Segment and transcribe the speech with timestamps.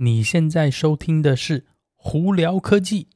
[0.00, 1.60] 你现在收听的是
[1.96, 3.08] 《胡聊科技》。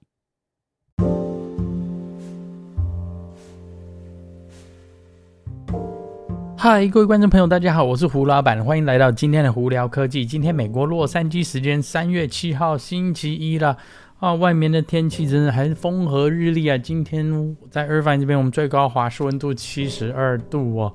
[6.59, 10.27] 嗨，各位观众朋友，大家好，我是胡老板，欢迎来到今天的《胡聊科技》。
[10.29, 13.79] 今天美国洛杉矶时间三月七号星期一了
[14.19, 16.77] 啊，外面的天气真的还是风和日丽啊。
[16.77, 20.93] 今天在尔凡这边，我们最高华氏温度七十二度哦。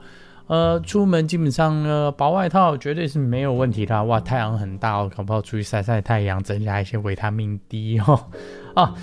[0.48, 4.02] 呃，出门基本上呢，薄外套绝对是没有问题的。
[4.06, 8.18] 哇，太阳很大哦，搞不好出去晒晒太阳，增加一些维他命 D 哦。
[8.73, 8.94] 啊，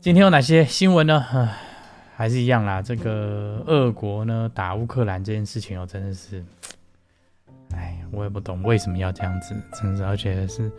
[0.00, 1.20] 今天有哪些新闻呢？
[2.16, 6.42] 还是一样啦，这个俄国呢打乌克兰这件事情哦，真的是，
[7.74, 10.72] 哎，我也不懂为什么要这样子，真的是，而且是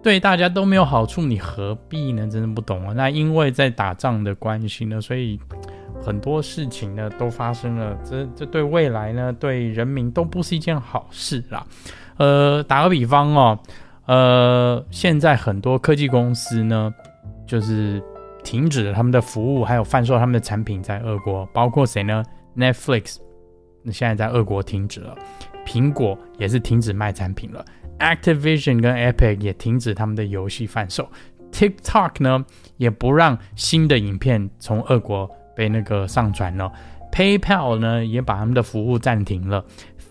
[0.00, 2.28] 对大家都没有好处，你何必呢？
[2.28, 2.94] 真的不懂啊。
[2.96, 5.40] 那因为在打仗的关系呢，所以。
[6.06, 11.66] 很多事情呢都发生了，这这对未来呢，对人民都不是一件好事啦。
[12.16, 13.58] 呃，打个比方哦，
[14.06, 16.94] 呃，现在很多科技公司呢，
[17.44, 18.00] 就是
[18.44, 22.22] 停止了他们的服务，还有贩售他们的产品在俄国，包括谁呢
[22.56, 23.16] ？Netflix，
[23.82, 25.12] 那现在在俄国停止了，
[25.66, 27.64] 苹果也是停止卖产品了
[27.98, 31.08] ，Activision 跟 Epic 也停止他们的游戏贩售
[31.50, 35.28] ，TikTok 呢也不让新的影片从俄国。
[35.56, 36.70] 被那个上传了
[37.10, 39.64] ，PayPal 呢也把他们的服务暂停了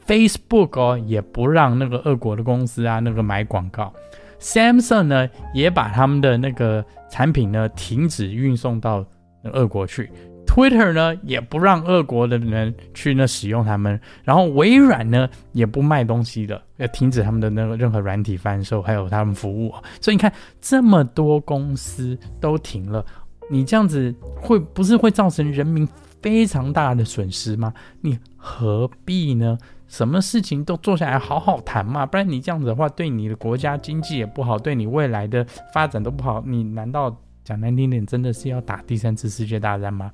[0.07, 3.93] ，Facebook 哦也不让那个俄国的公司啊那个买广告
[4.39, 9.05] ，Samsung 呢也把他们的那个产品呢停止运送到
[9.43, 10.09] 俄国去
[10.47, 23.05] ，Twitter 呢也不让俄国的人去那使用他们，然后微软呢也不卖东西了，要停止他们的那个任何软体贩售，还有他们服务，所以你看这么多公司都停了。
[23.49, 25.87] 你这样子会不是会造成人民
[26.21, 27.73] 非常大的损失吗？
[28.01, 29.57] 你何必呢？
[29.87, 36.43] 什么事情都坐下来好好谈嘛，不然你这样子的话，对你的国家经济也不好，对你未来的发展都不好。
[36.43, 40.11] 你难道讲难听点，真的是要打第三次世界大战吗？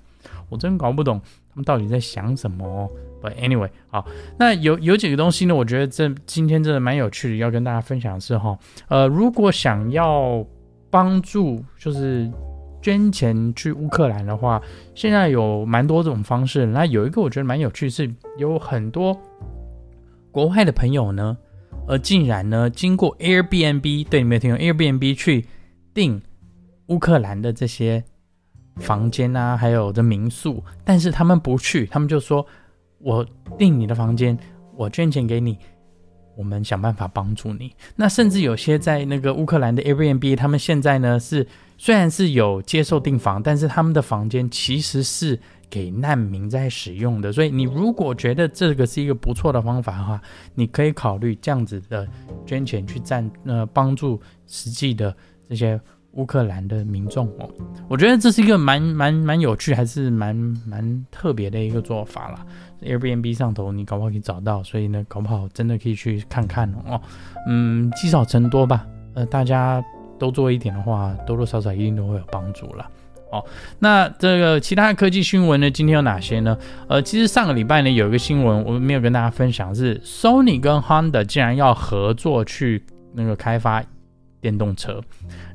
[0.49, 1.19] 我真搞不懂
[1.49, 2.91] 他们到底在想什么。
[3.21, 4.05] But anyway，好，
[4.37, 5.55] 那有有几个东西呢？
[5.55, 10.45] 我觉得这今天真的蛮有趣的，要跟大家分享的是哈，呃，如果想要
[10.89, 12.29] 帮助，就是。
[12.81, 14.61] 捐钱去乌克兰的话，
[14.95, 16.65] 现在有蛮多种方式。
[16.65, 19.15] 那有一个我觉得蛮有趣，是有很多
[20.31, 21.37] 国外的朋友呢，
[21.87, 25.45] 呃，竟然呢经过 Airbnb，对，你没有听过 Airbnb 去
[25.93, 26.21] 订
[26.87, 28.03] 乌克兰的这些
[28.77, 32.45] 房间啊，还有的民宿，但是他们不去，他们就说
[32.99, 33.25] ：“我
[33.57, 34.37] 订你的房间，
[34.75, 35.57] 我捐钱给你，
[36.35, 41.47] 我们想办法帮助你。”那甚至有些在那个乌克兰的 Airbnb，他们现在呢是。
[41.83, 47.33] 虽然是有接受订房，但是他们的房间其实是给难民在使用的。
[47.33, 50.21] 所以你如果觉得这个是一个不错的方法的话，
[50.53, 52.07] 你可以考虑这样子的
[52.45, 55.11] 捐钱去占呃帮助实际的
[55.49, 55.81] 这些
[56.13, 57.49] 乌克兰的民众哦。
[57.87, 60.35] 我觉得这是一个蛮蛮蛮有趣，还是蛮
[60.67, 62.45] 蛮特别的一个做法啦。
[62.81, 66.99] Airbnb 上头你搞不好可以找到，所以呢搞不好真的可以去看看哦。
[67.47, 68.85] 嗯，积少成多吧。
[69.13, 69.83] 呃，大家。
[70.21, 72.87] 都做一点的话，多多少少一定都会有帮助了。
[73.31, 73.43] 哦，
[73.79, 75.71] 那这个其他的科技新闻呢？
[75.71, 76.55] 今天有哪些呢？
[76.87, 82.83] 呃，其实上个礼拜呢，有一个新闻我没有跟大家分享，是 Sony 跟 Honda 竟然要合作去
[83.15, 83.83] 那个开发
[84.41, 85.01] 电动车。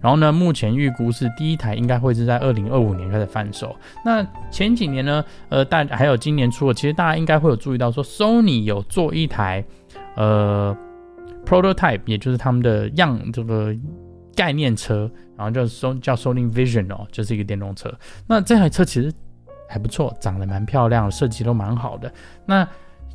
[0.01, 3.77] 然后呢，目前预估是第一台应该会是在二零二五年开始贩售。
[4.05, 9.65] 那前几年呢，呃，大还有今年初，其实大家应该会有注意到说，Sony 有做一台
[10.15, 10.77] 呃
[11.45, 13.75] prototype，也就是他们的样这个。
[14.37, 17.91] 概念车，然后叫 Sony 叫 Sony Vision 哦，就是一个电动车。
[18.27, 19.11] 那这台车其实
[19.67, 22.13] 还不错，长得蛮漂亮，设计都蛮好的。
[22.45, 22.69] 那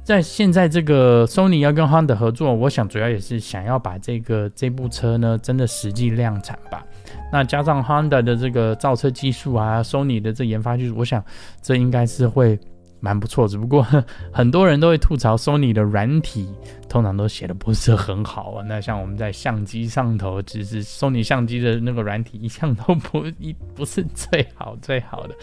[0.03, 6.84] 在现在这个 Sony 要跟 Honda 合作，我想主要也是想要把这个这部车呢，真的实际量产吧。
[7.31, 11.23] 那加上 Honda 的这个造车技术啊，Sony 的这研发技术，我想
[11.61, 12.59] 这应该是会。
[13.02, 13.86] 蛮不错，只不过
[14.32, 16.48] 很多人都会吐槽 Sony 的软体
[16.88, 18.64] 通常都写的不是很好啊。
[18.70, 25.36] 那像我们在相机上头，其实 Sony 相机的那个软体一向都不一不是最好最好的。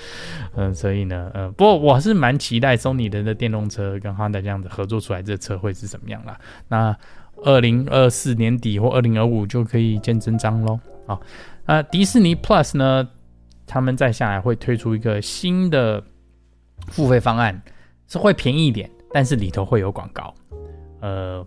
[0.54, 6.38] 嗯， 所以呢，呃，不过我是蛮期待 Sony 的那电动车跟 Honda 这样子合作出来，这车会是怎么样啦？
[6.68, 6.96] 那
[7.44, 10.78] 二零二四年底或二零二五就可以见真章喽。
[11.06, 11.20] 好，
[11.66, 13.08] 那迪士尼 Plus 呢，
[13.66, 16.00] 他们再下来会推出一个新的。
[16.86, 17.60] 付费方案
[18.06, 20.32] 是会便宜一点，但是里头会有广告。
[21.00, 21.44] 呃，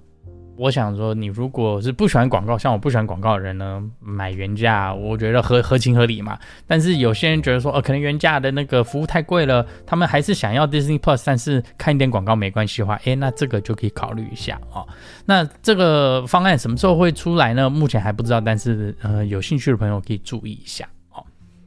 [0.57, 6.37] 我想说，你如果是不喜欢广告，像我不喜欢广告的人呢，买原价，我觉得合合情合理嘛。
[6.67, 14.87] 但是有些人觉得说，呃，可能原价的那个服务太贵了，他们还是想要 Disney Plus，但是看一点广告没关系的话，诶，那这个就可以考虑一下哦。
[15.25, 17.69] 那这个方案什么时候会出来呢？
[17.69, 20.87] 目前还不知道，但是呃，有兴趣的朋友可以注意一下。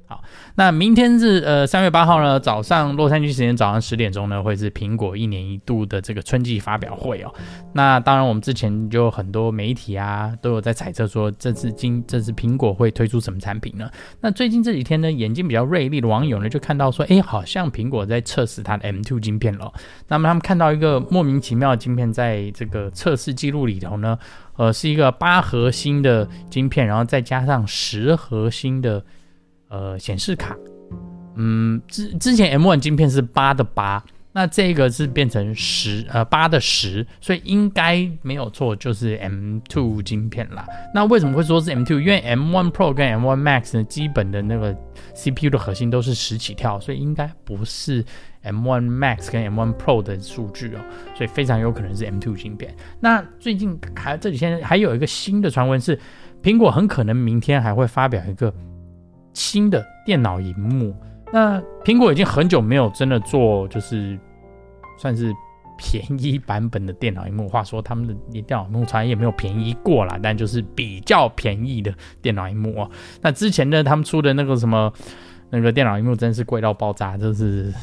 [0.06, 0.22] 好
[0.56, 7.32] 那明天是呃三月八号呢，早上洛杉矶时间早上十点钟呢，会是苹果一年一度的这个春季发表会哦。
[7.72, 13.90] 那当然，我们之前就很多媒体啊都有在猜测说，这次今这次苹果会推出什么产品呢？
[14.20, 19.72] 那最近这几天呢，眼睛比较锐利的网友呢，就看到说，哎，好像苹果在测试它的 M2 晶片了。
[20.08, 24.18] 那么他们看到一个莫名其妙的晶片，在这个测试记录里头呢，
[24.56, 29.02] 呃，是一个八核心的晶片，然后再加上十核心的。
[29.74, 30.56] 呃，显示卡，
[31.34, 34.00] 嗯，之之前 M1 晶片是八的八，
[34.30, 40.64] 那这个是变成十，呃，八的十，所以应该没有错，就是 M2 晶片啦。
[40.94, 41.98] 那为什么会说是 M2？
[41.98, 44.72] 因为 M1 Pro 跟 M1 Max 呢，基本的那个
[45.12, 48.04] CPU 的核心都是十起跳，所以应该不是
[48.44, 50.78] M1 Max 跟 M1 Pro 的数据哦，
[51.16, 52.72] 所以非常有可能是 M2 芯片。
[53.00, 55.98] 那最近还这几天还有一个新的传闻是，
[56.44, 58.54] 苹果很可能明天还会发表一个。
[59.34, 60.96] 新的电脑荧幕，
[61.32, 64.18] 那苹果已经很久没有真的做，就是
[64.98, 65.34] 算是
[65.76, 67.48] 便宜版本的电脑荧幕。
[67.48, 71.92] 话说他们的电脑荧幕从来也没有便宜过啦，但就是比较便宜的
[72.22, 72.90] 电脑荧幕哦。
[73.20, 74.92] 那之前呢，他们出的那个什么
[75.50, 77.74] 那个电脑荧幕真是贵到爆炸，就是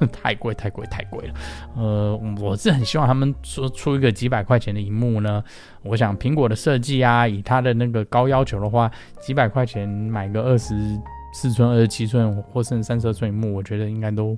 [0.12, 1.34] 太贵太贵太贵了。
[1.76, 5.42] 呃，我是很希望他们说出一个几百块钱的荧幕呢。
[5.82, 10.74] 我想苹果的设计啊，以它的那个高要求的话，几百块钱买个二十
[11.32, 14.36] 四寸、二十七寸或甚至三十二寸荧幕，我觉得应该都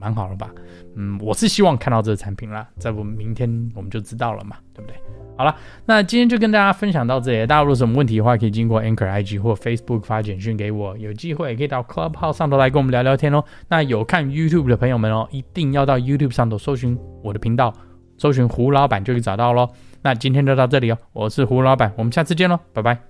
[0.00, 0.50] 蛮好了吧。
[0.96, 4.96] 嗯，我是希望看到这个产品啦，再不明天我们就知道了嘛，对不对？
[5.36, 5.54] 好了，
[5.86, 7.46] 那今天就跟大家分享到这里。
[7.46, 10.96] 大家如果有什么问题的话，可以经过 Anchor IG 或 Facebook 发简讯给我。
[10.98, 13.42] 有机会也可以到 Clubhouse 上头来跟我们聊聊天哦。
[13.68, 17.72] 那有看 YouTube 的朋友们哦，一定要到 YouTube 上头搜寻我的频道，
[18.18, 19.68] 搜寻胡老板就可以找到喽。
[20.02, 23.09] 那今天就到这里哦，我是胡老板，我们下次见喽，拜拜。